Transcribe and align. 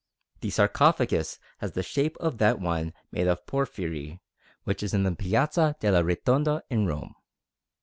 The 0.39 0.49
sarcophagus 0.49 1.37
has 1.59 1.73
the 1.73 1.83
shape 1.83 2.17
of 2.17 2.39
that 2.39 2.59
one 2.59 2.91
made 3.11 3.27
of 3.27 3.45
porphyry 3.45 4.19
which 4.63 4.81
is 4.81 4.95
in 4.95 5.03
the 5.03 5.11
Piazza 5.15 5.75
della 5.79 6.01
Ritonda 6.03 6.63
in 6.71 6.87
Rome. 6.87 7.13